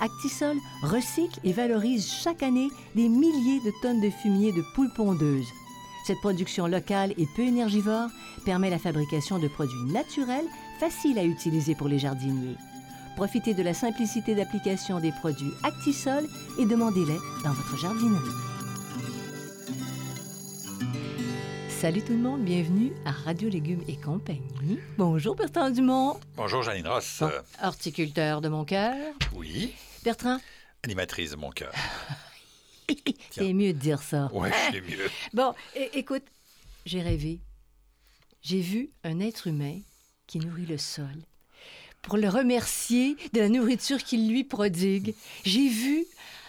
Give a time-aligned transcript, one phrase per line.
[0.00, 5.48] Actisol recycle et valorise chaque année des milliers de tonnes de fumier de poules pondeuses.
[6.06, 8.08] Cette production locale et peu énergivore
[8.44, 10.46] permet la fabrication de produits naturels
[10.80, 12.56] faciles à utiliser pour les jardiniers.
[13.16, 16.24] Profitez de la simplicité d'application des produits Actisol
[16.58, 18.30] et demandez-les dans votre jardinerie.
[21.68, 24.78] Salut tout le monde, bienvenue à Radio Légumes et compagnie.
[24.96, 27.18] Bonjour Bertrand Dumont, Bonjour Janine Ross.
[27.20, 27.30] Bon.
[27.62, 28.94] Horticulteur de mon cœur.
[29.36, 30.38] oui, Bertrand,
[30.84, 31.72] animatrice de mon cœur.
[33.30, 34.30] c'est mieux de dire ça.
[34.32, 35.10] Ouais, c'est mieux.
[35.32, 35.54] Bon,
[35.92, 36.24] écoute,
[36.86, 37.40] j'ai rêvé.
[38.42, 39.80] J'ai vu un être humain
[40.26, 41.06] qui nourrit le sol.
[42.02, 46.06] Pour le remercier de la nourriture qu'il lui prodigue, j'ai vu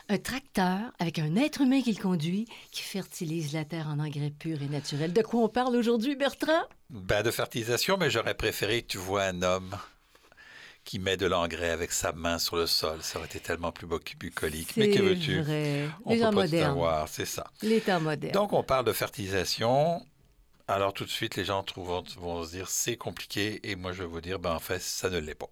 [0.07, 4.31] un tracteur avec un être humain qui le conduit, qui fertilise la terre en engrais
[4.31, 5.13] purs et naturels.
[5.13, 6.63] De quoi on parle aujourd'hui, Bertrand?
[6.89, 9.75] Ben, de fertilisation, mais j'aurais préféré que tu vois un homme
[10.89, 13.03] qui met de l'engrais avec sa main sur le sol.
[13.03, 14.75] Ça aurait été tellement plus bu- bucolique.
[14.75, 15.37] Mais que veux-tu?
[16.03, 16.71] On Les peut pas tout modernes.
[16.71, 17.45] avoir, c'est ça.
[17.61, 18.33] L'état moderne.
[18.33, 20.03] Donc, on parle de fertilisation.
[20.67, 23.59] Alors, tout de suite, les gens trouvent- vont se dire c'est compliqué.
[23.69, 25.49] Et moi, je vais vous dire, ben, en fait, ça ne l'est pas.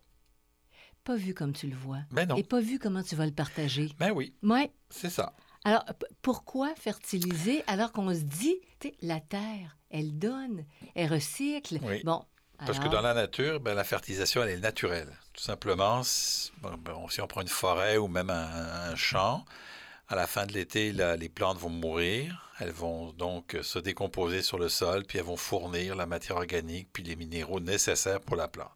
[1.04, 2.00] Pas vu comme tu le vois.
[2.10, 2.36] Ben non.
[2.36, 3.92] Et pas vu comment tu vas le partager.
[4.00, 4.72] Ben oui, Ouais.
[4.90, 5.34] c'est ça.
[5.64, 5.86] Alors,
[6.24, 11.78] pourquoi fertiliser alors qu'on se dit, tu sais, la terre, elle donne, elle recycle?
[11.84, 12.02] Oui.
[12.04, 12.26] Bon.
[12.66, 15.16] Parce que dans la nature, ben, la fertilisation, elle est naturelle.
[15.34, 19.46] Tout simplement, si bon, ben, si on prend une forêt ou même un, un champ,
[20.10, 22.50] à la fin de l'été, les plantes vont mourir.
[22.60, 26.38] Elles vont donc euh, se décomposer sur le sol, puis elles vont fournir la matière
[26.38, 28.72] organique, puis les minéraux nécessaires pour la plante.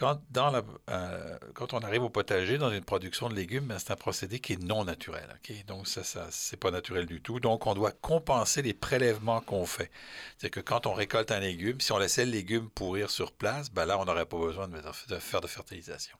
[0.00, 4.38] Euh, quand on arrive au potager, dans une production de légumes, ben, c'est un procédé
[4.38, 5.28] qui est non naturel.
[5.66, 7.40] Donc, ça, ça c'est pas naturel du tout.
[7.40, 9.90] Donc, on doit compenser les prélèvements qu'on fait.
[10.38, 13.70] C'est que quand on récolte un légume, si on laissait le légume pourrir sur place,
[13.70, 16.16] ben là, on n'aurait pas besoin de faire de fertilisation.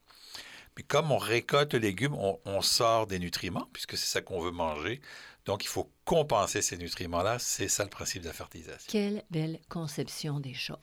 [0.76, 4.40] Mais comme on récolte le légume, on, on sort des nutriments, puisque c'est ça qu'on
[4.40, 5.00] veut manger.
[5.44, 7.38] Donc, il faut compenser ces nutriments-là.
[7.38, 8.88] C'est ça le principe de la fertilisation.
[8.90, 10.78] Quelle belle conception des choses.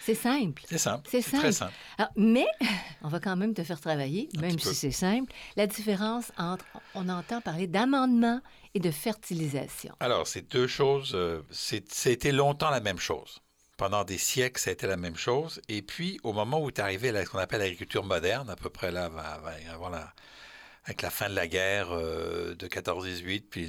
[0.00, 0.62] C'est simple.
[0.68, 1.06] C'est simple.
[1.10, 1.52] C'est très simple.
[1.52, 1.72] simple.
[1.98, 2.46] Alors, mais,
[3.02, 6.64] on va quand même te faire travailler, Un même si c'est simple, la différence entre,
[6.94, 8.40] on entend parler d'amendement
[8.74, 9.94] et de fertilisation.
[10.00, 11.12] Alors, c'est deux choses.
[11.14, 13.40] euh, C'était longtemps la même chose.
[13.76, 15.60] Pendant des siècles, ça a été la même chose.
[15.68, 18.70] Et puis, au moment où tu arrivé à ce qu'on appelle l'agriculture moderne, à peu
[18.70, 19.10] près là,
[19.72, 20.12] avant la-
[20.84, 23.68] avec la fin de la guerre euh, de 14-18, puis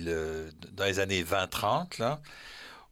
[0.71, 2.21] dans les années 20-30, là,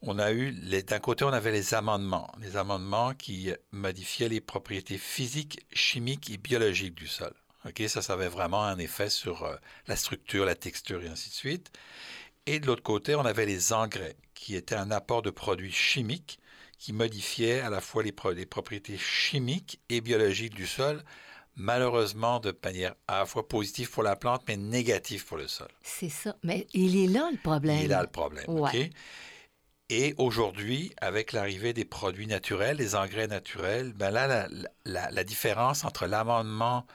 [0.02, 2.32] on a eu, d'un côté, on avait les amendements.
[2.40, 7.34] Les amendements qui modifiaient les propriétés physiques, chimiques et biologiques du sol.
[7.66, 7.84] OK?
[7.88, 9.56] Ça, ça avait vraiment un effet sur euh,
[9.88, 11.72] la structure, la texture et ainsi de suite.
[12.46, 16.40] Et de l'autre côté, on avait les engrais, qui étaient un apport de produits chimiques
[16.78, 21.04] qui modifiaient à la fois les propriétés chimiques et biologiques du sol,
[21.60, 25.68] malheureusement de manière à la fois positive pour la plante, mais négative pour le sol.
[25.84, 26.36] C'est ça.
[26.44, 27.78] Mais il est là le problème.
[27.78, 28.46] Il est là le problème.
[28.48, 28.74] OK?
[28.74, 28.90] Ouais.
[29.92, 34.48] Et aujourd'hui, avec l'arrivée des produits naturels, des engrais naturels, ben là, la,
[34.86, 36.86] la- la différence entre l'amendement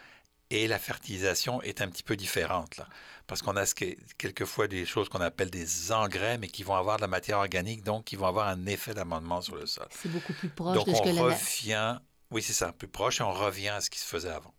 [0.51, 2.77] et la fertilisation est un petit peu différente.
[2.77, 2.87] Là.
[3.27, 6.97] Parce qu'on a ce quelquefois des choses qu'on appelle des engrais, mais qui vont avoir
[6.99, 9.89] de la matière organique, donc qui vont avoir un effet d'amendement sur le sol.
[9.91, 11.99] C'est beaucoup plus proche Donc de ce on que, la, na- revient,
[12.31, 14.54] oui c'est ça, plus proche, et on revient à ce qui se faisait avant.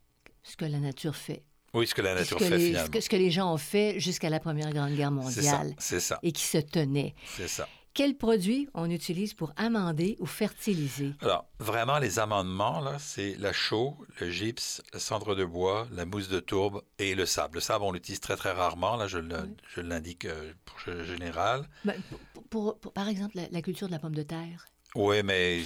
[0.46, 1.44] Ce que la nature fait.
[1.74, 2.90] Oui, ce que la ce nature que, fait les, ce, finalement.
[2.92, 6.20] que, ce que les gens ont fait jusqu'à la Première Grande Guerre mondiale c'est ça,
[6.24, 7.14] et qui se tenaient.
[7.36, 7.68] c'est ça.
[7.94, 11.12] Quels produits on utilise pour amender ou fertiliser?
[11.22, 16.06] Alors, vraiment, les amendements, là, c'est la chaux, le gypse, le cendre de bois, la
[16.06, 17.56] mousse de tourbe et le sable.
[17.56, 18.98] Le sable, on l'utilise très, très rarement.
[18.98, 19.36] Là, je le-
[19.78, 19.84] Oui.
[19.84, 21.70] l'indique euh, pour le général.
[21.86, 21.96] Ben,
[22.34, 24.66] pour, pour- pour- par exemple, la, la culture de la pomme de terre.
[24.96, 25.62] Oui, mais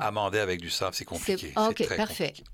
[0.00, 1.52] amender avec du sable, c'est compliqué.
[1.54, 2.28] C'est- OK, très parfait.
[2.28, 2.50] compliqué.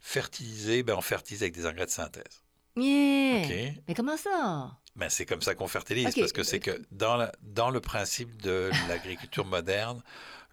[0.00, 2.42] Fertiliser, ben, on fertilise avec des engrais de synthèse.
[2.76, 3.72] Yeah!
[3.88, 4.70] Mais comment ça?
[4.96, 8.40] Ben, c'est comme ça qu'on fertilise, parce que c'est que dans, la- dans le principe
[8.42, 10.02] de l'agriculture moderne,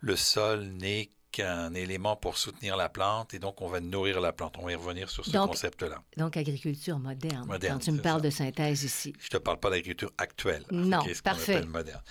[0.02, 4.32] le sol n'est qu'un élément pour soutenir la plante et donc on va nourrir la
[4.32, 4.56] plante.
[4.58, 6.02] On va y revenir sur ce concept-là.
[6.16, 8.26] Donc, agriculture moderne, Moderne, quand tu me parles ça.
[8.26, 9.14] de synthèse ici.
[9.20, 10.64] Je te parle pas d'agriculture actuelle.
[10.72, 11.56] Non, ce qu'on parfait.
[11.58, 12.02] appelle moderne.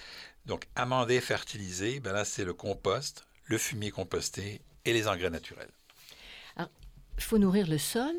[0.45, 5.71] Donc, amender, fertiliser, ben là, c'est le compost, le fumier composté et les engrais naturels.
[7.19, 8.15] Il faut nourrir le sol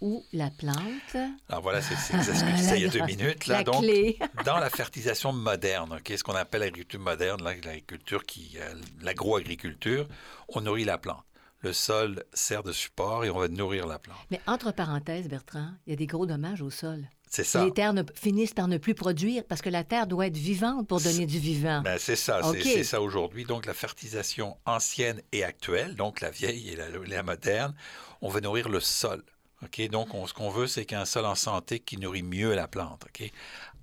[0.00, 1.16] ou la plante.
[1.48, 3.46] Alors voilà, c'est ce que je disais il y a deux minutes.
[3.46, 4.18] Là, la donc, clé.
[4.44, 10.06] dans la fertilisation moderne, ok, ce qu'on appelle l'agriculture moderne, l'agriculture qui, euh, l'agroagriculture,
[10.48, 11.24] on nourrit la plante.
[11.60, 14.18] Le sol sert de support et on va nourrir la plante.
[14.30, 17.08] Mais entre parenthèses, Bertrand, il y a des gros dommages au sol.
[17.36, 17.64] C'est ça.
[17.64, 20.88] Les terres ne- finissent par ne plus produire parce que la terre doit être vivante
[20.88, 21.82] pour donner du vivant.
[21.82, 22.62] Ben, c'est ça, c'est- OK.
[22.62, 23.44] c'est ça aujourd'hui.
[23.44, 27.74] Donc, la fertilisation ancienne et actuelle, donc la vieille et la, la moderne,
[28.22, 29.22] on veut nourrir le sol.
[29.62, 29.86] OK?
[29.90, 33.04] Donc, on- ce qu'on veut, c'est qu'un sol en santé qui nourrit mieux la plante.
[33.06, 33.30] OK?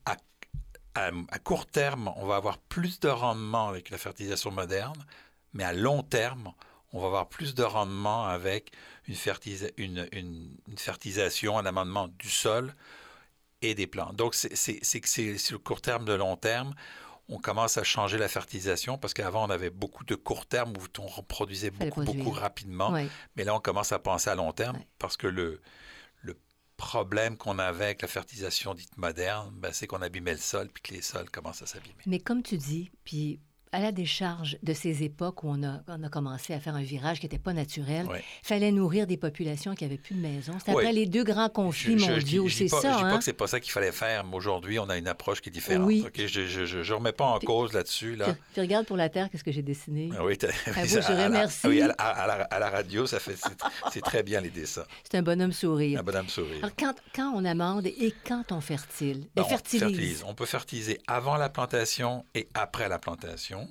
[0.05, 0.15] À,
[0.95, 4.97] à- à court terme, on va avoir plus de rendement avec la fertilisation moderne,
[5.53, 6.53] mais à long terme,
[6.91, 8.71] on va avoir plus de rendement avec
[9.07, 12.73] une, fertilisa- une- une- une fertilisation, un amendement du sol
[13.63, 14.15] et des plantes.
[14.15, 16.73] Donc, c'est que c'est sur le court terme, de long terme,
[17.29, 21.01] on commence à changer la fertilisation parce qu'avant, on avait beaucoup de court terme où
[21.01, 22.91] on reproduisait beaucoup, beaucoup rapidement.
[23.35, 24.87] Mais là, on commence à penser à long terme Ouais.
[24.99, 25.61] parce que le,
[26.21, 26.37] le
[26.75, 30.83] problème qu'on avait avec la fertilisation dite moderne, ben, c'est qu'on abîmait le sol puis
[30.83, 31.95] que les sols commencent à s'abîmer.
[32.05, 33.39] Mais comme tu dis, puis
[33.73, 36.81] à la décharge de ces époques où on a, on a commencé à faire un
[36.83, 38.23] virage qui n'était pas naturel, il Ouais.
[38.43, 40.53] fallait nourrir des populations qui n'avaient plus de maison.
[40.59, 40.83] C'était Oui.
[40.83, 43.17] après les deux grands conflits Je- mondiaux, c'est ça, Je dis pas hein?
[43.17, 45.51] que c'est pas ça qu'il fallait faire, mais aujourd'hui, on a une approche qui est
[45.51, 45.87] différente.
[45.87, 46.05] Oui.
[46.15, 48.15] Je ne remets pas en cause là-dessus.
[48.15, 48.25] Là.
[48.25, 50.09] Puis, puis regarde pour la terre, qu'est-ce que j'ai dessiné?
[50.17, 51.67] Ah Oui, ça, vous, je à la- remercie.
[51.67, 53.57] oui, à, la, à la- à la radio, ça fait c'est-
[53.91, 54.85] c'est très bien les dessins.
[55.03, 55.97] C'est un bonhomme sourire.
[55.97, 56.57] La bonhomme sourire.
[56.61, 60.23] Alors, quand, quand on amende et quand on fertile, Ben, on fertilise.
[60.27, 63.62] On peut fertiliser avant la plantation et après la plantation.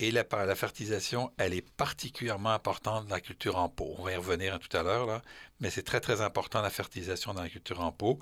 [0.00, 3.94] Et la, la fertilisation, elle est particulièrement importante dans la culture en pot.
[3.98, 5.22] On va y revenir tout à l'heure, là.
[5.60, 8.18] Mais c'est très, très important la fertilisation dans la culture en pot.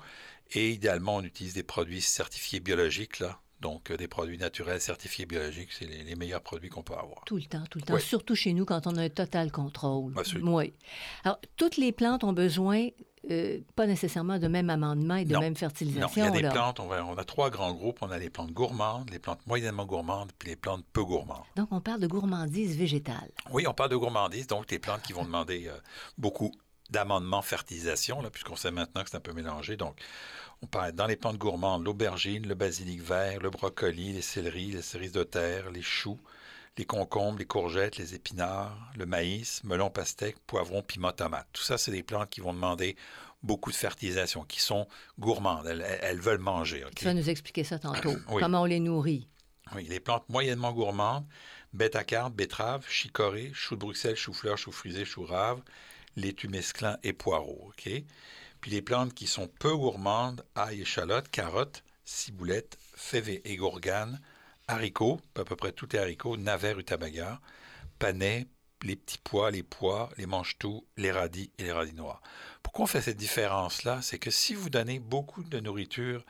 [0.51, 3.39] Et idéalement, on utilise des produits certifiés biologiques, là.
[3.59, 7.23] Donc, euh, des produits naturels certifiés biologiques, c'est les, les meilleurs produits qu'on peut avoir.
[7.25, 7.95] Tout le temps, tout le temps.
[7.95, 8.01] Oui.
[8.01, 10.13] Surtout chez nous, quand on a un total contrôle.
[10.17, 10.55] Absolument.
[10.55, 10.73] Oui.
[11.23, 12.87] Alors, toutes les plantes ont besoin,
[13.31, 15.39] euh, pas nécessairement de même amendement et de Non.
[15.39, 16.07] même Non, fertilisation.
[16.15, 16.51] il y a des là.
[16.51, 17.97] plantes, on, va- on a trois grands groupes.
[18.01, 21.43] On a les plantes gourmandes, les plantes moyennement gourmandes, puis les plantes peu gourmandes.
[21.55, 23.31] Donc, on parle de gourmandise végétale.
[23.51, 25.77] Oui, on parle de gourmandise, donc des plantes qui vont demander euh,
[26.17, 26.51] beaucoup
[26.91, 29.77] d'amendements fertilisation, là, puisqu'on sait maintenant que c'est un peu mélangé.
[29.77, 29.99] Donc,
[30.61, 34.81] on parle dans les plantes gourmandes, l'aubergine, le basilic vert, le brocoli, les céleris, les
[34.81, 36.19] cerises de terre, les choux,
[36.77, 41.47] les concombres, les courgettes, les épinards, le maïs, melon pastèque, poivron, piment, tomate.
[41.53, 42.95] Tout ça, c'est des plantes qui vont demander
[43.43, 44.87] beaucoup de fertilisation, qui sont
[45.19, 45.67] gourmandes.
[45.67, 46.85] Elles, veulent manger.
[46.95, 48.15] Tu vas nous expliquer ça tantôt.
[48.29, 48.41] Oui.
[48.41, 49.27] Comment on les nourrit?
[49.75, 51.25] Oui, les plantes moyennement gourmandes,
[51.73, 55.61] bêta-carpe, betterave, chicorée, chou de Bruxelles, chou-fleur, chou frisé, chou rave,
[56.17, 57.69] laitue mesclun et poireaux.
[57.69, 57.89] OK?
[58.59, 64.19] Puis les plantes qui sont peu gourmandes, ail, échalote, carottes, ciboulette, fèves et gourganes,
[64.67, 67.39] haricots, à peu près tous les haricots, navets, rutabaga,
[67.99, 68.47] panais,
[68.83, 72.21] les petits pois, les pois, les mange-tout, les radis et les radis noirs.
[72.63, 74.01] Pourquoi on fait cette différence-là?
[74.01, 76.25] C'est que si vous donnez beaucoup de nourriture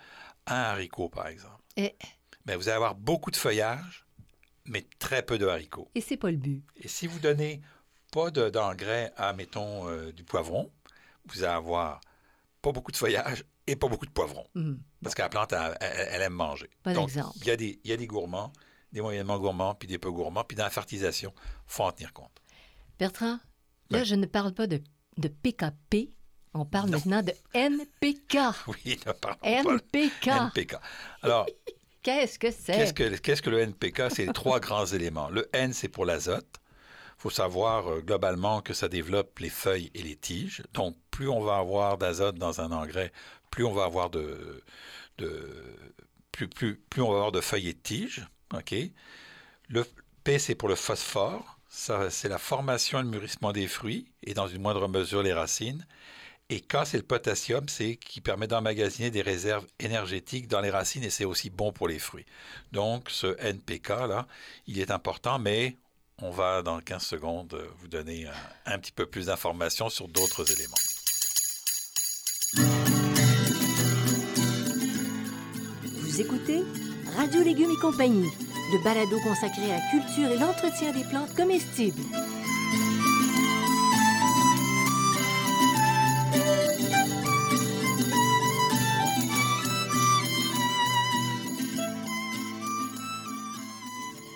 [0.45, 1.95] à un haricot, par exemple, Et,
[2.45, 4.05] ben, vous allez avoir beaucoup de feuillage,
[4.65, 5.89] mais très peu de haricots.
[5.95, 6.63] et c'est pas le but.
[6.77, 7.61] Et si vous donnez
[8.11, 10.71] pas de- d'engrais à, mettons, euh, du poivron,
[11.27, 12.01] vous allez avoir
[12.61, 14.45] pas beaucoup de feuillage et pas beaucoup de poivron.
[14.55, 14.79] Hum.
[15.03, 16.69] Parce que la plante, elle, elle- elle aime manger.
[16.85, 17.37] Bon Donc, exemple.
[17.41, 18.51] il y, a des, il y a des gourmands,
[18.93, 20.43] des moyennement gourmands, puis des peu gourmands.
[20.43, 22.31] Puis dans la fertilisation, il faut en tenir compte.
[22.97, 23.39] Bertrand,
[23.89, 24.81] là, je ne parle pas de,
[25.17, 26.11] de PKP.
[26.53, 26.97] On parle Non.
[26.97, 28.37] maintenant de NPK.
[28.67, 29.47] Oui, ne parlons pas.
[29.47, 30.27] NPK.
[30.27, 30.75] NPK.
[31.21, 31.45] Alors,
[32.03, 32.71] Qu'est-ce que c'est?
[32.71, 34.03] Qu'est-ce que, qu'est-ce que le NPK?
[34.15, 35.29] C'est les trois grands éléments.
[35.29, 36.47] Le N, c'est pour l'azote.
[37.17, 40.63] Faut savoir euh, globalement que ça développe les feuilles et les tiges.
[40.73, 43.11] Donc, plus on va avoir d'azote dans un engrais,
[43.51, 44.63] plus on va avoir de,
[45.17, 45.49] de
[46.31, 48.27] plus, plus, plus on va avoir de feuilles et de tiges.
[48.53, 48.75] OK?
[49.69, 49.85] Le
[50.23, 51.57] P, c'est pour le phosphore.
[51.69, 55.33] Ça, c'est la formation et le mûrissement des fruits et dans une moindre mesure les
[55.33, 55.85] racines.
[56.49, 61.03] Et K, c'est le potassium, c'est qui permet d'emmagasiner des réserves énergétiques dans les racines
[61.03, 62.25] et c'est aussi bon pour les fruits.
[62.71, 64.27] Donc, ce NPK, là,
[64.65, 65.75] il est important, mais
[66.21, 70.07] on va, dans 15 secondes, euh, vous donner un, un petit peu plus d'informations sur
[70.07, 70.73] d'autres éléments.
[75.83, 76.63] Vous écoutez
[77.15, 78.29] Radio Légumes et compagnie,
[78.73, 82.01] le balado consacré à la culture et l'entretien des plantes comestibles.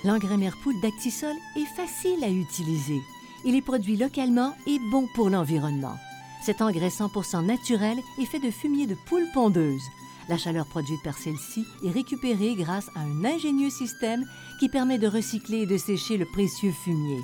[0.03, 3.01] L'engrais Merpoule d'Actisol est facile à utiliser.
[3.45, 5.95] Il est produit localement et bon pour l'environnement.
[6.41, 9.83] Cet engrais 100% naturel est fait de fumier de poule pondeuse.
[10.27, 14.25] La chaleur produite par celle-ci est récupérée grâce à un ingénieux système
[14.59, 17.19] qui permet de recycler et de sécher le précieux fumier.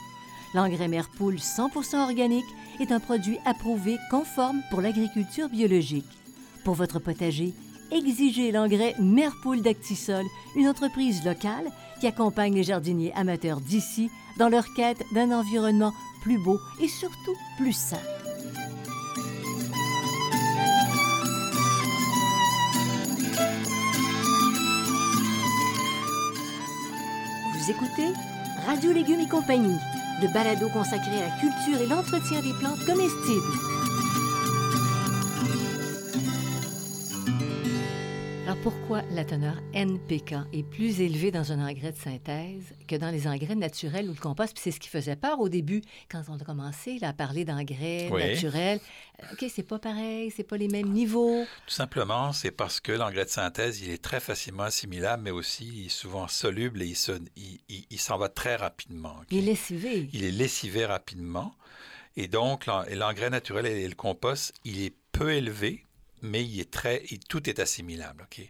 [0.54, 2.46] L'engrais Merpoule 100% organique
[2.80, 6.06] est un produit approuvé conforme pour l'agriculture biologique.
[6.64, 7.54] Pour votre potager,
[7.92, 14.66] exigez l'engrais Merpoule d'Actisol, une entreprise locale qui accompagne les jardiniers amateurs d'ici dans leur
[14.76, 17.98] quête d'un environnement plus beau et surtout plus sain.
[27.54, 28.14] Vous écoutez
[28.66, 29.78] Radio Légumes et compagnie,
[30.22, 33.77] le balado consacré à la culture et l'entretien des plantes comestibles.
[38.64, 43.28] Pourquoi la teneur NPK est plus élevée dans un engrais de synthèse que dans les
[43.28, 44.54] engrais naturels ou le compost?
[44.54, 47.46] Puis c'est ce qui faisait peur au début quand on a commencé là, à parler
[47.46, 48.22] d'engrais Oui.
[48.34, 48.80] naturels.
[49.24, 51.46] Euh, OK, c'est pas pareil, c'est pas les mêmes niveaux.
[51.68, 55.66] Tout simplement, c'est parce que l'engrais de synthèse, il est très facilement assimilable, mais aussi
[55.68, 59.16] il est souvent soluble et il se- il- il- il s'en va très rapidement.
[59.32, 60.10] Il est lessivé.
[60.14, 61.54] Il est lessivé rapidement.
[62.16, 65.84] Et donc, l'en- l'engrais naturel et le compost, il est peu élevé,
[66.22, 68.24] mais il est très, il- tout est assimilable.
[68.24, 68.50] ok?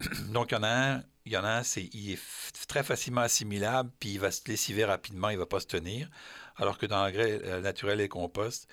[0.32, 2.20] Donc, il y en a un, il y en a un, c'est, il est
[2.68, 6.10] très facilement assimilable, puis il va se lessiver rapidement, il ne va pas se tenir.
[6.56, 8.68] Alors que dans l'engrais euh, naturel et compost,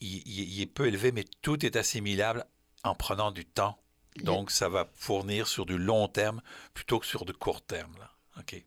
[0.00, 2.44] il, il- il est peu élevé, mais tout est assimilable
[2.84, 3.78] en prenant du temps.
[4.24, 6.42] Donc, ça va fournir sur du long terme
[6.74, 7.94] plutôt que sur du court terme.
[7.98, 8.10] Là.
[8.40, 8.62] OK?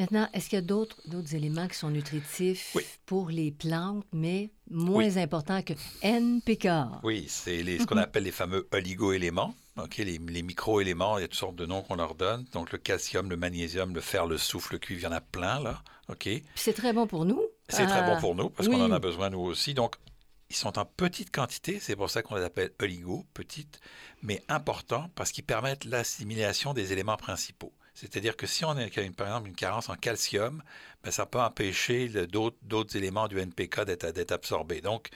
[0.00, 0.96] Maintenant, est-ce qu'il y a d'autres,
[1.34, 2.86] éléments qui sont nutritifs Oui.
[3.04, 6.68] pour les plantes, mais moins importants que NPK?
[7.02, 9.54] Oui, c'est ce qu'on appelle les fameux oligo-éléments.
[9.98, 12.46] Les, les micro-éléments, il y a toutes sortes de noms qu'on leur donne.
[12.52, 15.20] Donc, le calcium, le magnésium, le fer, le soufre, le cuivre, il y en a
[15.20, 15.82] plein, là.
[16.08, 16.22] OK?
[16.24, 17.42] Puis c'est très bon pour nous.
[17.68, 18.76] C'est très bon pour nous parce oui.
[18.76, 19.74] qu'on en a besoin, nous aussi.
[19.74, 19.96] Donc,
[20.48, 23.80] ils sont en petite quantité, c'est pour ça qu'on les appelle oligo, petites,
[24.22, 27.72] mais importants parce qu'ils permettent l'assimilation des éléments principaux.
[27.94, 30.62] C'est-à-dire que si on a une- par exemple une carence en calcium,
[31.02, 34.80] ben, ça peut empêcher d'autres éléments du NPK d'être absorbés.
[34.80, 35.10] Donc,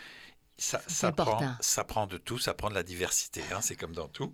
[0.58, 3.92] ça, ça, prend, ça prend de tout, ça prend de la diversité, hein, c'est comme
[3.94, 4.32] dans tout.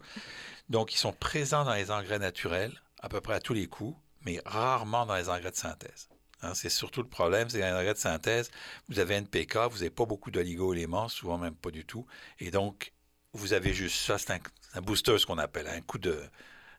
[0.69, 3.97] Donc, ils sont présents dans les engrais naturels à peu près à tous les coups,
[4.23, 6.09] mais rarement dans les engrais de synthèse.
[6.43, 8.51] Hein, c'est surtout le problème, c'est que dans les engrais de synthèse,
[8.89, 12.07] vous avez NPK, vous n'avez pas beaucoup d'oligo-éléments, souvent même pas du tout.
[12.39, 12.93] Et donc,
[13.33, 16.23] vous avez juste ça, c'est un, c'est un booster, ce qu'on appelle, un coup de,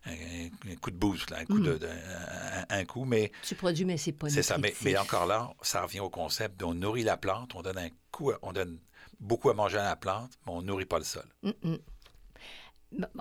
[0.05, 3.85] un, coup de boost, là, un coup de, de- un, un coup, mais Tu produis,
[3.85, 4.57] mais c'est pas c'est ça.
[4.57, 8.31] Mais, encore là, ça revient au concept on nourrit la plante, on donne un coup,
[8.41, 8.79] on donne
[9.19, 11.25] beaucoup à manger à la plante, mais on nourrit pas le sol.
[11.43, 11.77] Mm, mm.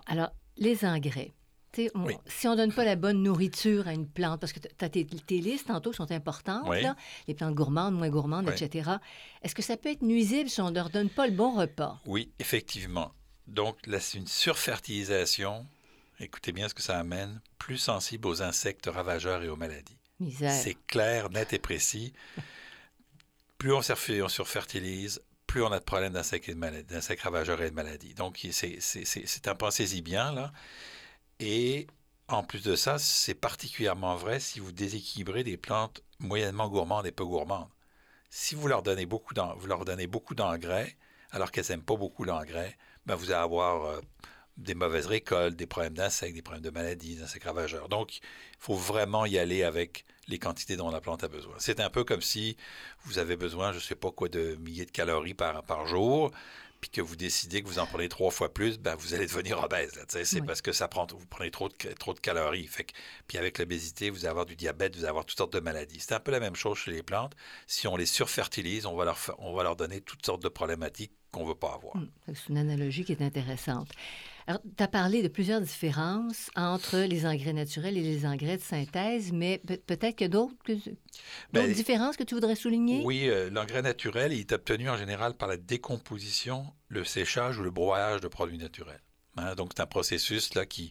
[0.07, 1.33] Alors, les engrais.
[1.95, 2.17] On- Oui.
[2.27, 4.89] Si on ne donne pas la bonne nourriture à une plante, parce que tu as
[4.89, 6.83] tes, tes listes tantôt qui sont importantes, Oui.
[6.83, 6.97] là,
[7.29, 8.55] les plantes gourmandes, moins gourmandes, Oui.
[8.61, 8.91] etc.
[9.43, 12.01] Est-ce que ça peut être nuisible si on ne leur donne pas le bon repas?
[12.07, 13.13] Oui, effectivement.
[13.47, 15.67] Donc, c'est une surfertilisation.
[16.21, 19.99] Écoutez bien ce que ça amène, plus sensible aux insectes ravageurs et aux maladies.
[20.61, 22.13] C'est clair, net et précis.
[23.59, 28.15] Plus on, surf- on surfertilise, plus on a de problèmes d'insectes ravageurs et de maladies.
[28.15, 30.53] Donc, c'est, c'est, c'est, c'est un pensez-y bien, là.
[31.41, 31.87] Et
[32.29, 37.13] en plus de ça, c'est particulièrement vrai si vous déséquilibrez des plantes moyennement gourmandes et
[37.13, 37.69] peu gourmandes.
[38.31, 40.97] Si vous leur donnez beaucoup, d'en- vous leur donnez beaucoup d'engrais,
[41.33, 44.01] alors qu'elles n'aiment pas beaucoup l'engrais, ben vous allez avoir euh,
[44.61, 47.89] des mauvaises récoltes, des problèmes d'insectes, des problèmes de maladies, d'insectes ravageurs.
[47.89, 48.23] Donc, il
[48.59, 51.55] faut vraiment y aller avec les quantités dont la plante a besoin.
[51.59, 52.57] C'est un peu comme si
[53.05, 56.31] vous avez besoin, je ne sais pas quoi, de milliers de calories par, par jour,
[56.81, 59.63] puis que vous décidez que vous en prenez trois fois plus, ben vous allez devenir
[59.63, 59.93] obèse.
[60.09, 60.47] c'est Oui.
[60.47, 62.67] parce que ça prend, vous prenez trop de, trop de calories.
[62.67, 62.93] Fait que-
[63.27, 66.01] puis avec l'obésité, vous allez avoir du diabète, vous allez avoir toutes sortes de maladies.
[66.01, 67.35] C'est un peu la même chose chez les plantes.
[67.67, 71.13] Si on les surfertilise, on va leur, on va leur donner toutes sortes de problématiques
[71.33, 71.95] qu'on ne veut pas avoir.
[72.27, 73.89] Que C'est une analogie qui est intéressante.
[74.47, 78.63] Alors, tu as parlé de plusieurs différences entre les engrais naturels et les engrais de
[78.63, 80.93] synthèse, mais peut- peut-être qu'il y a d'autres, que- d'autres
[81.53, 83.03] Ben, différences que tu voudrais souligner?
[83.05, 87.63] Oui, euh, l'engrais naturel il est obtenu en général par la décomposition, le séchage ou
[87.63, 89.01] le broyage de produits naturels.
[89.37, 90.91] Hein, donc, c'est un processus là, qui,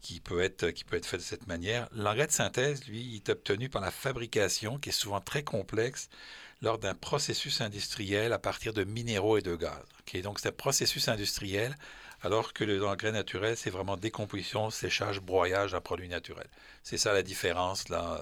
[0.00, 1.88] qui, peut être, qui peut être fait de cette manière.
[1.92, 6.08] L'engrais de synthèse, lui, il est obtenu par la fabrication, qui est souvent très complexe,
[6.62, 9.84] lors d'un processus industriel à partir de minéraux et de gaz.
[10.00, 11.76] Ok, Donc, c'est un processus industriel,
[12.26, 16.46] alors que l'engrais naturel, c'est vraiment décomposition, séchage, broyage d'un produit naturel.
[16.82, 18.20] C'est ça la différence, là.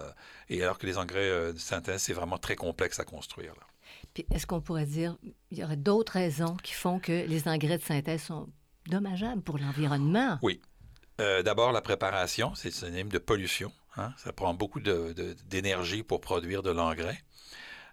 [0.49, 3.55] Et alors que les engrais euh, de synthèse, c'est vraiment très complexe à construire.
[3.55, 3.67] Là.
[4.13, 5.17] Puis est-ce qu'on pourrait dire
[5.51, 8.49] il y aurait d'autres raisons qui font que les engrais de synthèse sont
[8.87, 10.39] dommageables pour l'environnement?
[10.43, 10.61] Oui.
[11.21, 13.73] Euh, D'abord, la préparation, c'est synonyme de pollution.
[13.97, 14.13] Hein.
[14.17, 17.19] Ça prend beaucoup d'énergie pour produire de l'engrais.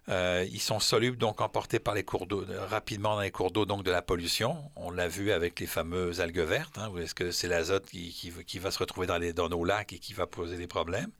[0.08, 3.64] Euh, ils sont solubles, donc emportés par les cours d'eau, rapidement dans les cours d'eau,
[3.66, 4.70] donc de la pollution.
[4.74, 8.12] On l'a vu avec les fameuses algues vertes, hein, est-ce que c'est l'azote qui,
[8.46, 11.10] qui, va se retrouver dans, les, dans nos lacs et qui va poser des problèmes.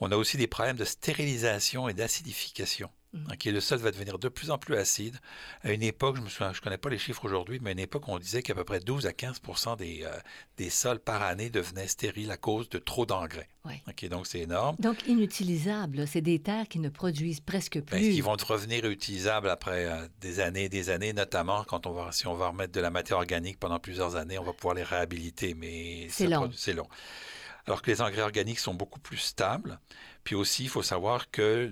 [0.00, 2.90] On a aussi des problèmes de stérilisation et d'acidification.
[3.14, 3.50] Mm.
[3.52, 5.16] le sol va devenir de plus en plus acide.
[5.62, 8.08] À une époque, je ne je connais pas les chiffres aujourd'hui, mais à une époque,
[8.08, 9.40] on disait qu'à peu près 12 à 15
[9.78, 10.10] des, euh,
[10.56, 13.48] des sols par année devenaient stériles à cause de trop d'engrais.
[14.08, 14.76] donc c'est énorme.
[14.80, 18.12] Donc inutilisables, c'est des terres qui ne produisent presque ben, plus.
[18.12, 22.10] qui vont revenir utilisables après euh, des années et des années, notamment quand on va,
[22.12, 24.82] si on va remettre de la matière organique pendant plusieurs années, on va pouvoir les
[24.82, 26.50] réhabiliter, mais c'est long.
[26.54, 26.88] C'est long
[27.66, 29.78] alors que les engrais organiques sont beaucoup plus stables.
[30.22, 31.70] Puis aussi, il faut savoir que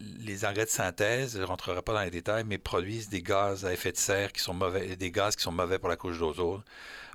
[0.00, 3.64] les engrais de synthèse, je ne rentrerai pas dans les détails, mais produisent des gaz
[3.64, 6.18] à effet de serre qui sont mauvais, des gaz qui sont mauvais pour la couche
[6.18, 6.62] d'ozone.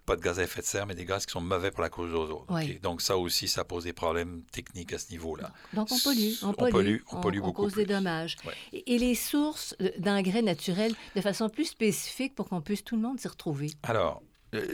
[0.06, 1.89] Pas de gaz à effet de serre, mais des gaz qui sont mauvais pour la
[1.89, 2.46] couche d'ozone.
[2.84, 5.51] Donc ça aussi, ça pose des problèmes techniques à ce niveau-là.
[5.74, 7.63] Donc on pollue, on, pollue, on, pollue, beaucoup.
[7.63, 8.38] On cause des dommages.
[8.72, 13.20] Et, les sources d'engrais naturels de façon plus spécifique pour qu'on puisse tout le monde
[13.20, 13.72] s'y retrouver?
[13.82, 14.22] Alors,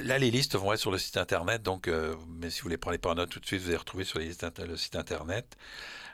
[0.04, 2.74] Là, les listes vont être sur le site Internet, donc, euh, mais si vous ne
[2.74, 2.98] les prenez
[3.28, 5.58] tout de suite, vous allez retrouver sur le site Internet.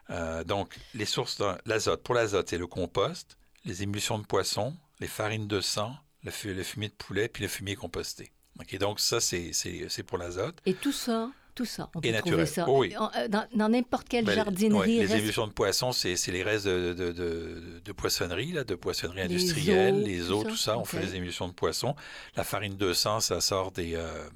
[0.09, 2.03] Euh, donc, les sources l'azote.
[2.03, 6.89] Pour l'azote, c'est le compost, les émulsions de poisson, les farines de sang, le, fumier
[6.89, 8.31] de poulet, puis le fumier composté.
[8.79, 10.59] Donc, ça, c'est pour l'azote.
[10.65, 11.89] Et tout ça, tout ça.
[11.95, 12.69] On peut et trouver ça.
[12.69, 12.93] oui.
[12.95, 14.99] Euh, dans n'importe quelle ben, jardinerie.
[14.99, 20.03] les émulsions de poissons, c'est les restes de, de, de, poissonnerie, là, de poissonnerie industrielle,
[20.03, 20.77] les eaux, tout ça.
[20.77, 21.95] On fait les émulsions de poissons.
[22.35, 23.95] La farine de sang, ça sort des.
[23.95, 24.29] Euh,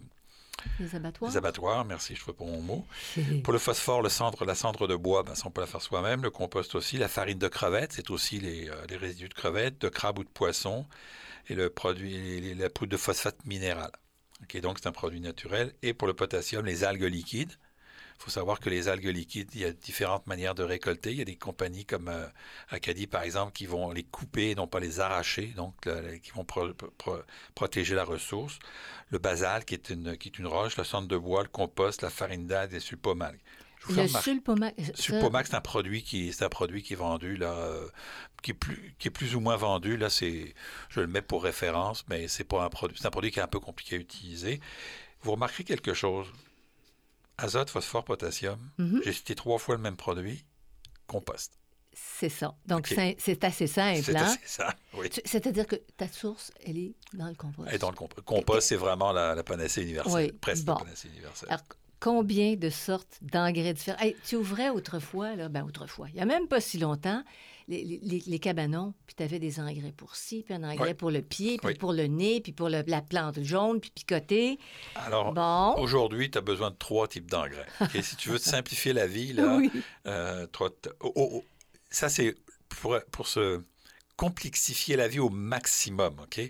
[0.80, 1.32] les abattoirs.
[1.32, 2.86] Les abattoirs, merci, je ne pas mon mot.
[3.44, 5.82] Pour le phosphore, le cendre, la cendre de bois, ben, ça, on peut la faire
[5.82, 6.24] soi-même.
[6.24, 6.98] Le compost aussi.
[6.98, 10.24] La farine de crevettes, c'est aussi les, euh, les, résidus de crevettes, de crabe ou
[10.24, 10.86] de poisson.
[11.50, 13.38] Et le produit, la poudre de phosphate
[14.48, 15.74] minéral donc c'est un produit naturel.
[15.82, 17.54] Et pour le potassium, les algues liquides.
[18.20, 21.12] Il faut savoir que les algues liquides, il y a différentes manières de récolter.
[21.12, 22.28] Il y a des compagnies comme euh,
[22.70, 25.74] Acadie, par exemple, qui vont les couper et non pas les arracher, donc
[26.22, 26.46] qui vont
[27.56, 28.60] protéger la ressource.
[29.10, 32.04] Le basal, qui est une, qui est une roche, le centre de bois, le compost,
[32.04, 32.98] la farine d'algue et le
[33.90, 34.76] Le sulpomax.
[34.96, 37.88] Sulpomax, c'est un produit qui c'est un produit qui est vendu là, euh,
[38.44, 40.10] qui est plus qui est plus ou moins vendu là.
[40.10, 40.54] C'est
[40.90, 42.98] je le mets pour référence, mais c'est pas un produit.
[43.00, 44.60] C'est un produit qui est un peu compliqué à utiliser.
[45.22, 46.28] Vous remarquerez quelque chose.
[47.38, 48.60] Azote, phosphore, potassium.
[48.78, 49.02] Mhm.
[49.04, 50.44] J'ai cité trois fois le même produit.
[51.08, 51.54] Compost.
[51.94, 52.56] C'est ça.
[52.66, 54.02] Donc, c'est assez simple.
[54.04, 54.38] C'est hein?
[54.46, 55.10] ça, oui.
[55.26, 57.68] C'est-à-dire que ta source, elle est dans le compost.
[57.68, 58.22] Elle est dans le compost.
[58.26, 60.34] Compost, c'est vraiment la, panacée universelle.
[60.40, 61.50] presque la panacée universelle
[62.02, 64.06] combien de sortes d'engrais différents.
[64.28, 67.24] tu ouvrais autrefois, là, ben autrefois, il n'y a même pas si longtemps,
[67.70, 71.58] les, cabanons, puis tu avais des engrais pour ci, puis un engrais pour le pied,
[71.58, 74.60] puis pour le nez, puis pour la plante jaune, puis picoter.
[74.96, 75.76] Alors, bon.
[75.78, 77.68] aujourd'hui, tu as besoin de trois types d'engrais.
[78.02, 79.62] si tu veux te simplifier la vie, là,
[80.08, 80.70] euh, oh,
[81.02, 81.44] oh, oh,
[81.90, 82.36] ça, c'est
[82.68, 83.62] pour, pour se
[84.18, 86.42] complexifier la vie au maximum, OK?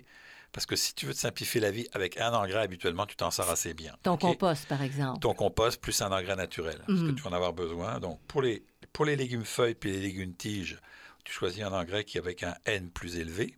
[0.52, 3.30] Parce que si tu veux te simplifier la vie avec un engrais, habituellement, tu t'en
[3.30, 3.96] sors assez bien.
[4.02, 5.20] Ton compost, par exemple.
[5.20, 7.14] Ton compost plus un engrais naturel, parce que mhm.
[7.14, 8.00] tu vas en avoir besoin.
[8.00, 8.62] Donc, pour les,
[8.92, 10.78] pour les légumes feuilles puis les légumes tiges,
[11.24, 13.56] tu choisis un engrais qui est avec un N plus élevé,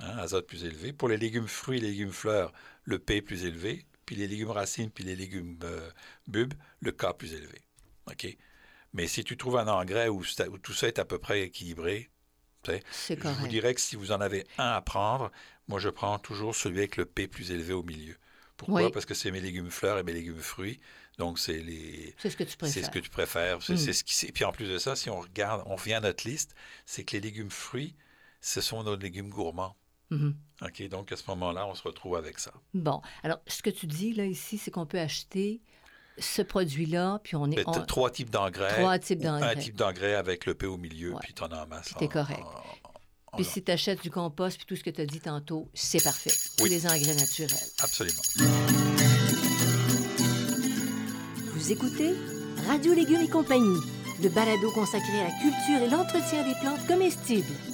[0.00, 0.92] hein, azote plus élevé.
[0.92, 2.52] Pour les légumes fruits les légumes fleurs,
[2.84, 3.86] le P plus élevé.
[4.06, 5.90] Puis les légumes racines puis les légumes euh,
[6.26, 7.62] bulbes, le K plus élevé.
[8.06, 8.36] OK?
[8.92, 12.10] Mais si tu trouves un engrais où, où tout ça est à peu près équilibré,
[12.66, 15.30] je vous dirais que si vous en avez un à prendre,
[15.68, 18.16] moi je prends toujours celui avec le P plus élevé au milieu.
[18.56, 18.90] Pourquoi?
[18.92, 20.80] Parce que c'est mes légumes fleurs et mes légumes fruits.
[21.18, 22.14] Donc, c'est les.
[22.18, 22.74] C'est ce que tu préfères.
[22.74, 23.62] C'est ce que tu préfères.
[23.62, 23.92] C'est, mm.
[23.92, 24.32] ce qui.
[24.32, 26.54] Puis en plus de ça, si on regarde, on revient à notre liste,
[26.86, 27.94] c'est que les légumes fruits,
[28.40, 29.76] ce sont nos légumes gourmands.
[30.10, 30.34] Mm-hmm.
[30.62, 32.52] OK, donc à ce moment-là, on se retrouve avec ça.
[32.74, 33.00] Bon.
[33.22, 35.60] Alors, ce que tu dis là ici, c'est qu'on peut acheter
[36.18, 37.64] ce produit-là, puis on est...
[37.86, 38.74] Trois types d'engrais.
[38.74, 39.56] Trois types d'engrais.
[39.56, 41.92] Un type d'engrais avec le P au milieu, puis tu en as en masse.
[41.98, 42.44] Puis correct.
[43.34, 46.02] puis si tu achètes du compost, puis tout ce que tu as dit tantôt, c'est
[46.02, 46.32] parfait.
[46.60, 46.70] Oui.
[46.70, 47.50] les engrais naturels.
[47.80, 48.22] Absolument.
[51.54, 52.14] Vous écoutez
[52.66, 53.80] Radio Légumes et compagnie,
[54.22, 57.73] le balado consacré à la culture et l'entretien des plantes comestibles.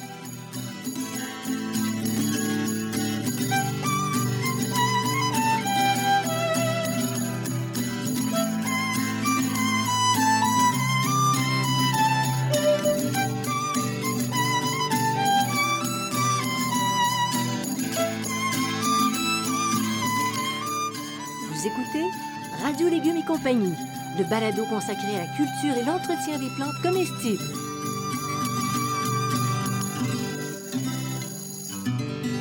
[23.41, 23.73] Compagnie,
[24.19, 27.43] le balado consacré à la culture et l'entretien des plantes comestibles.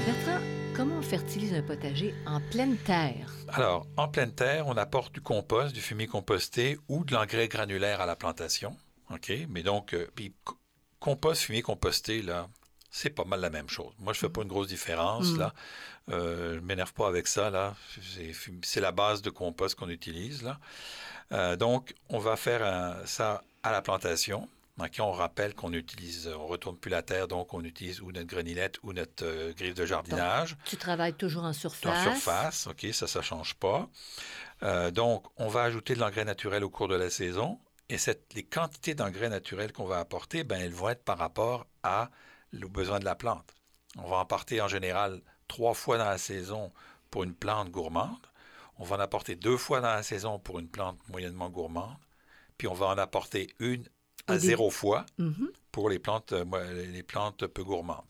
[0.05, 0.41] Bertrand,
[0.77, 3.33] comment on fertilise un potager en pleine terre?
[3.49, 8.03] Alors, en pleine terre, on apporte du compost, du fumier composté ou de l'engrais granulaire
[8.03, 8.77] à la plantation.
[9.11, 9.33] OK?
[9.49, 10.35] Mais donc, euh, puis
[10.99, 12.49] compost, fumier composté, là,
[12.91, 13.93] c'est pas mal la même chose.
[13.99, 15.39] Moi, je fais pas une grosse différence, Mm.
[15.39, 15.55] là.
[16.11, 17.75] Euh, je m'énerve pas avec ça, là.
[18.63, 20.59] C'est- la base de compost qu'on utilise, là.
[21.33, 24.49] Euh, donc, on va faire un- ça à la plantation.
[24.99, 28.79] On rappelle qu'on utilise, on retourne plus la terre, donc on utilise ou notre grenillette
[28.83, 30.57] ou notre euh, griffe de jardinage.
[30.65, 32.07] Tu travailles toujours en surface.
[32.09, 33.91] En surface, OK, ça, ça ne change pas.
[34.63, 37.59] Euh, donc, on va ajouter de l'engrais naturel au cours de la saison.
[37.91, 41.67] Et cette- les quantités d'engrais naturels qu'on va apporter, ben, elles vont être par rapport
[41.83, 42.09] à
[42.53, 43.55] le besoin de la plante.
[43.99, 46.73] On va en apporter en général trois fois dans la saison
[47.11, 48.27] pour une plante gourmande.
[48.79, 51.97] On va en apporter deux fois dans la saison pour une plante moyennement gourmande.
[52.57, 53.85] Puis on va en apporter une
[54.27, 55.51] à zéro fois Mhm.
[55.73, 58.05] pour les plantes, euh, les plantes peu gourmandes.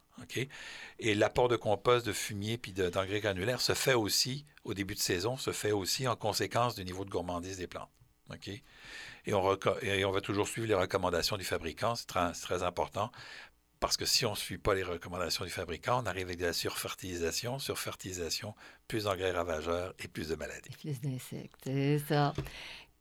[0.99, 4.95] Et l'apport de compost, de fumier puis de- d'engrais granulaires se fait aussi, au début
[4.95, 7.89] de saison, se fait aussi en conséquence du niveau de gourmandise des plantes.
[9.27, 12.43] Et on, reco- et on va toujours suivre les recommandations du fabricant, c'est très, c'est
[12.43, 13.11] très important.
[13.81, 16.45] Parce que si on ne suit pas les recommandations du fabricant, on arrive avec de
[16.45, 18.55] la surfertilisation, surfertilisation,
[18.87, 20.71] plus d'engrais ravageurs et plus de maladies.
[20.79, 22.35] Fils d'insectes, c'est ça.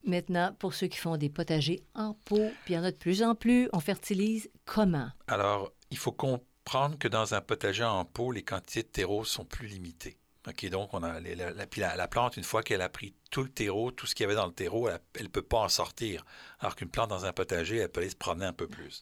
[0.05, 2.97] Maintenant, pour ceux qui font des potagers en pot, puis il y en a de
[2.97, 5.09] plus en plus, on fertilise comment?
[5.27, 9.43] Alors, il faut comprendre que dans un potager en pot, les quantités de terreau sont
[9.43, 10.17] plus limitées.
[10.47, 13.49] OK, donc on a les- la- la plante, une fois qu'elle a pris tout le
[13.49, 16.23] terreau, tout ce qu'il y avait dans le terreau, elle ne peut pas en sortir.
[16.61, 19.01] Alors qu'une plante dans un potager, elle peut aller se promener un peu plus.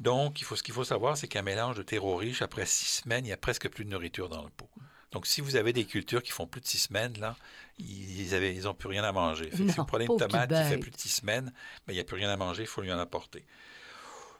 [0.00, 3.02] Donc, il faut, ce qu'il faut savoir, c'est qu'un mélange de terreau riche, après six
[3.02, 4.68] semaines, il n'y a presque plus de nourriture dans le pot.
[5.12, 7.36] Donc, si vous avez des cultures qui font plus de six semaines, là,
[7.78, 8.28] ils
[8.64, 9.48] n'ont ils plus rien à manger.
[9.50, 11.52] Fait que si vous prenez une tomate qui fait plus de six semaines,
[11.86, 13.44] ben, il n'y a plus rien à manger, il faut lui en apporter.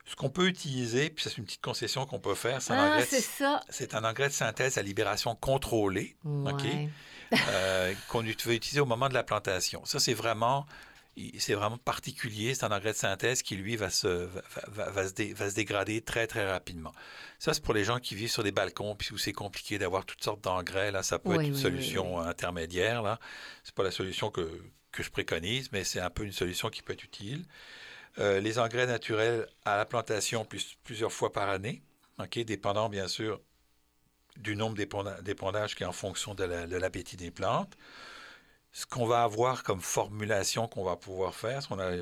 [0.06, 2.86] Ce qu'on peut utiliser, puis c'est une petite concession qu'on peut faire, c'est un, Ah,
[2.96, 6.90] engrais de- c'est un engrais de synthèse à libération contrôlée Ouais.
[7.48, 9.82] euh, qu'on ut- veut utiliser au moment de la plantation.
[9.86, 10.66] Ça, c'est vraiment,
[11.38, 12.54] c'est vraiment particulier.
[12.54, 15.50] C'est un engrais de synthèse qui, lui, va se, va, va- va se, dé- va
[15.50, 16.92] se dégrader très, très rapidement.
[17.38, 20.04] Ça, c'est pour les gens qui vivent sur des balcons, puis où c'est compliqué d'avoir
[20.06, 20.90] toutes sortes d'engrais.
[20.92, 23.02] Là, ça peut Oui, être une oui, solution intermédiaire.
[23.02, 23.18] Là,
[23.64, 24.60] c'est pas la solution que,
[24.92, 27.44] que je préconise, mais c'est un peu une solution qui peut être utile.
[28.18, 31.82] Euh, les engrais naturels à la plantation plus- plusieurs fois par année,
[32.18, 33.40] ok, dépendant bien sûr
[34.36, 34.76] du nombre
[35.22, 37.76] d'épondages qui est en fonction de la- de l'appétit des plantes.
[38.76, 41.92] Ce qu'on va avoir comme formulation qu'on va pouvoir faire, c'est qu'on a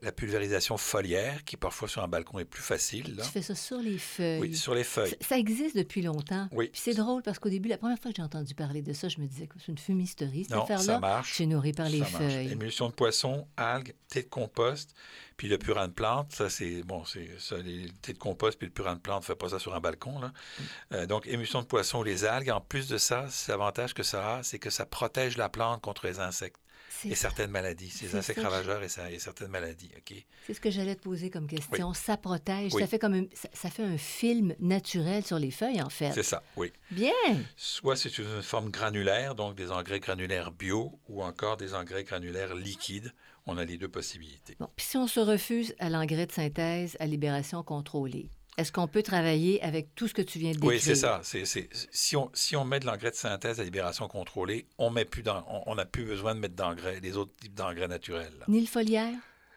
[0.00, 3.16] la, pulvérisation foliaire, qui parfois sur un balcon est plus facile.
[3.16, 3.22] là.
[3.22, 4.40] Tu fais ça sur les feuilles.
[4.40, 5.10] Oui, sur les feuilles.
[5.20, 6.48] Ça, ça existe depuis longtemps.
[6.50, 6.70] Oui.
[6.72, 9.08] Puis c'est drôle parce qu'au début, la première fois que j'ai entendu parler de ça,
[9.08, 11.00] je me disais que c'est une fumisterie, cette Non, ça affaire-là.
[11.00, 11.34] marche.
[11.36, 12.12] C'est nourri par les marche.
[12.12, 12.50] feuilles.
[12.50, 14.94] Émulsion de poisson, algues, thé de compost,
[15.42, 16.30] puis le purin de plante.
[16.32, 19.34] Ça, c'est bon, c'est ça, les de compost puis le purin de plante, ne fait
[19.34, 20.20] pas ça sur un balcon.
[20.20, 20.28] Là.
[20.28, 20.62] Mm.
[20.92, 22.50] Euh, donc, émulsion de poisson ou les algues.
[22.50, 26.06] En plus de ça, l'avantage que ça a, c'est que ça protège la plante contre
[26.06, 26.60] les insectes
[27.04, 27.22] et ça.
[27.22, 27.90] certaines maladies.
[27.90, 29.90] Ces C'est insectes ça, ravageurs et, ça- et certaines maladies.
[29.96, 30.14] OK?
[30.46, 31.92] C'est ce que j'allais te poser comme question.
[31.92, 32.72] Ça protège.
[32.72, 32.80] Oui.
[32.80, 36.12] Ça fait comme un, ça, ça fait un film naturel sur les feuilles, en fait.
[36.12, 36.72] C'est ça, oui.
[36.92, 37.10] Bien.
[37.56, 42.54] Soit c'est une forme granulaire, donc des engrais granulaires bio, ou encore des engrais granulaires
[42.54, 43.12] liquides.
[43.46, 44.56] On a les deux possibilités.
[44.60, 48.28] Bon, puis si on se refuse à l'engrais de synthèse à libération contrôlée,
[48.58, 50.70] est-ce qu'on peut travailler avec tout ce que tu viens de décrire?
[50.70, 51.20] Oui, c'est ça.
[51.24, 54.90] C'est, c'est- si, on, si on met de l'engrais de synthèse à libération contrôlée, on
[54.90, 58.32] met plus on on n'a plus besoin de mettre d'engrais, des autres types d'engrais naturels.
[58.38, 58.44] là.
[58.48, 59.14] Ni le foliaire?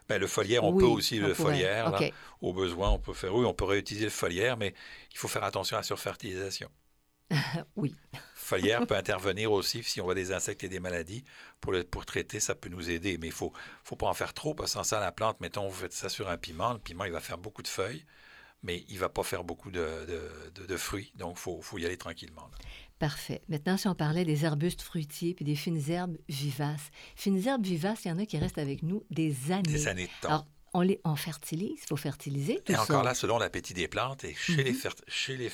[0.08, 1.52] Ben, le foliaire, on Oui, peut aussi on le pourrait.
[1.54, 1.92] foliaire.
[1.92, 2.00] là.
[2.42, 3.36] Au besoin, on peut faire.
[3.36, 4.74] Oui, on peut réutiliser le foliaire, mais
[5.12, 6.70] il faut faire attention à la surfertilisation.
[7.76, 7.96] Oui.
[8.36, 11.24] Foliaire peut intervenir aussi si on voit des insectes et des maladies.
[11.62, 13.18] Pour, le, pour traiter, ça peut nous aider.
[13.18, 13.52] Mais il ne faut,
[13.84, 16.10] faut pas en faire trop, parce que sans ça, la plante, mettons, vous faites ça
[16.10, 18.06] sur un piment, le piment, il va faire beaucoup de feuilles,
[18.62, 21.12] mais il ne va pas faire beaucoup de, de- de- de fruits.
[21.16, 22.48] Donc, il faut, faut y aller tranquillement.
[22.52, 22.58] là.
[23.00, 23.42] Parfait.
[23.50, 26.92] Maintenant, si on parlait des arbustes fruitiers puis des fines herbes vivaces.
[27.16, 29.64] Fines herbes vivaces, il y en a qui restent avec nous des années.
[29.64, 30.30] Des années de temps.
[30.30, 32.84] Alors, on les on fertilise, il faut fertiliser tout Et ça.
[32.84, 34.78] encore là, selon l'appétit des plantes, et chez, les, Mhm.
[34.78, 35.50] fer- chez les,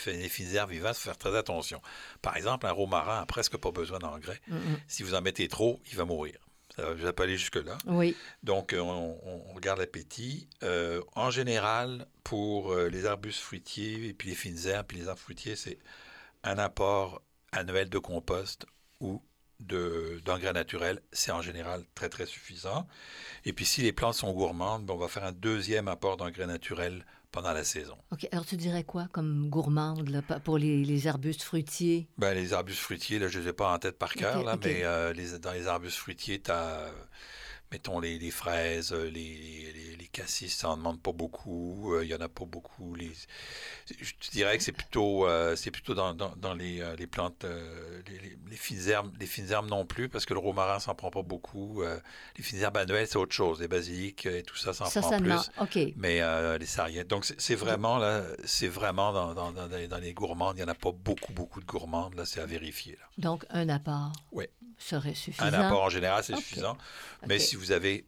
[0.67, 1.81] vivaces, il faut faire très attention.
[2.21, 4.39] Par exemple, un romarin n'a presque pas besoin d'engrais.
[4.47, 4.79] Mm, mm.
[4.87, 6.37] Si vous en mettez trop, il va mourir.
[6.75, 7.77] Ça va- pas aller jusque-là.
[7.85, 8.15] Oui.
[8.43, 10.47] Donc, euh, on, on- regarde l'appétit.
[10.63, 15.07] Euh, en général, pour euh, les arbustes fruitiers et puis les fines herbes, puis les
[15.09, 15.77] arbres fruitiers, c'est
[16.43, 18.65] un apport annuel de compost
[19.01, 19.21] ou
[19.61, 21.01] de- d'engrais naturels.
[21.11, 22.87] C'est en général très, très suffisant.
[23.45, 26.47] Et puis, si les plantes sont gourmandes, ben, on va faire un deuxième apport d'engrais
[26.47, 27.97] naturels pendant la saison.
[28.11, 28.27] OK.
[28.31, 32.07] Alors, tu dirais quoi comme gourmande là, pour les, les arbustes fruitiers?
[32.17, 34.57] Ben, les arbustes fruitiers, là, je ne les ai pas en tête par cœur, là,
[34.63, 36.91] mais euh, les, dans les arbustes fruitiers, tu as,
[37.71, 41.93] mettons, les, les fraises, les, les, les cassis, ça n'en demande pas beaucoup.
[41.93, 42.95] euh, Il y en a pas beaucoup.
[42.95, 43.11] Les,
[43.99, 47.07] je te dirais que c'est plutôt, euh, c'est plutôt dans, dans, dans les, euh, les
[47.07, 48.01] plantes, euh,
[48.49, 51.23] les, fines herbes, les fines herbes non plus, parce que le romarin s'en prend pas
[51.23, 51.81] beaucoup.
[51.81, 51.97] euh,
[52.37, 53.61] les fines herbes annuelles, c'est autre chose.
[53.61, 55.29] Les basiliques et tout ça, ça en Ça, prend ça plus.
[55.95, 57.07] Mais euh, les sarriette.
[57.07, 60.57] Donc, c'est vraiment, là, c'est vraiment dans, dans, dans, les- gourmandes.
[60.57, 62.15] Il n'y en a pas beaucoup, beaucoup de gourmandes.
[62.15, 62.93] Là, c'est à vérifier.
[62.99, 63.05] Là.
[63.17, 64.45] Donc, un apport Oui.
[64.81, 65.45] Serait suffisant.
[65.45, 66.77] Un apport en général, c'est suffisant.
[67.27, 68.05] Mais si vous avez.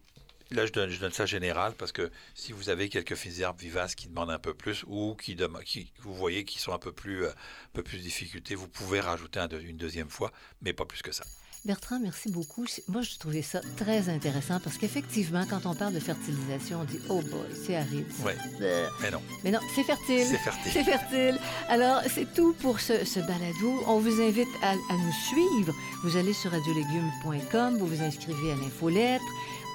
[0.52, 3.60] Là, je donne, je donne ça général parce que si vous avez quelques fines herbes
[3.60, 6.92] vivaces qui demandent un peu plus ou qui, qui vous voyez qui sont un peu
[6.92, 10.32] plus, euh, un peu plus de difficulté, vous pouvez rajouter un une deuxième fois,
[10.62, 11.24] mais pas plus que ça.
[11.66, 12.66] Bertrand, merci beaucoup.
[12.90, 17.00] Moi, je trouvais ça très intéressant parce qu'effectivement, quand on parle de fertilisation, on dit
[17.08, 18.06] Oh boy, c'est aride.
[18.26, 18.36] Ouais.
[18.58, 18.84] Bleh.
[19.02, 20.26] Mais non, Mais non, c'est fertile.
[20.30, 20.72] c'est fertile.
[20.74, 21.40] C'est fertile.
[21.70, 23.82] Alors, c'est tout pour ce, ce balado.
[23.88, 25.74] On vous invite à, à nous suivre.
[26.04, 29.24] Vous allez sur radiolégumes.com, vous vous inscrivez à l'infolettre.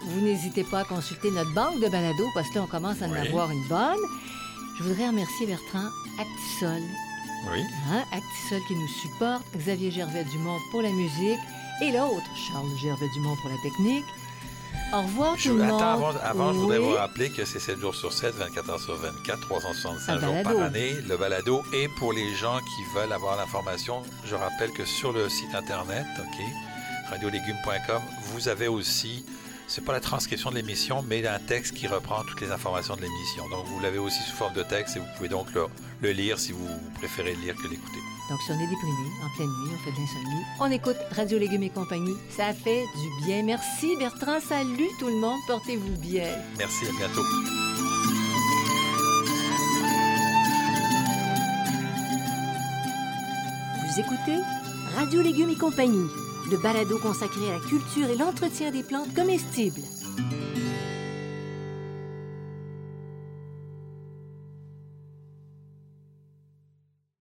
[0.08, 3.06] Vous n'hésitez pas à consulter notre banque de balado parce que là, on commence à
[3.06, 3.18] en Oui.
[3.28, 3.96] avoir une bonne.
[4.78, 5.88] Je voudrais remercier Bertrand
[6.20, 6.82] Actisol,
[7.50, 7.62] Oui.
[7.90, 11.38] hein, Actisol qui nous supporte, Xavier Gervais-Dumont pour la musique
[11.82, 14.04] et l'autre, Charles Gervais-Dumont pour la technique.
[14.92, 15.80] Au revoir Je- tout le monde.
[15.82, 18.80] attends, avant, avant, je voudrais vous rappeler que c'est 7 jours sur 7, 24 heures
[18.80, 20.54] sur 24, 365 Un jours balado.
[20.58, 21.62] par année, le balado.
[21.74, 26.06] Et pour les gens qui veulent avoir l'information, je rappelle que sur le site internet,
[26.18, 26.44] OK,
[27.10, 28.00] radiolégumes.com,
[28.32, 29.24] vous avez aussi,
[29.68, 33.02] c'est pas la transcription de l'émission, mais un texte qui reprend toutes les informations de
[33.02, 33.48] l'émission.
[33.50, 35.66] Donc vous l'avez aussi sous forme de texte et vous pouvez donc le,
[36.00, 38.00] le lire si vous préférez le lire que l'écouter.
[38.30, 38.92] Donc, si on est déprimé,
[39.24, 42.14] en pleine nuit, on fait de l'insomnie, on écoute Radio Légumes et compagnie.
[42.36, 43.42] Ça fait du bien.
[43.42, 44.38] Merci, Bertrand.
[44.40, 45.38] Salut tout le monde.
[45.46, 46.28] Portez-vous bien.
[46.58, 47.22] Merci, à bientôt.
[53.86, 54.38] Vous écoutez
[54.94, 56.08] Radio Légumes et compagnie,
[56.50, 59.82] le balado consacré à la culture et l'entretien des plantes comestibles.